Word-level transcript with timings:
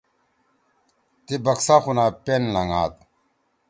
تی 1.25 1.35
بکسا 1.43 1.75
خُونا 1.83 2.05
پین 2.23 2.43
لھنگاد۔ 2.53 2.93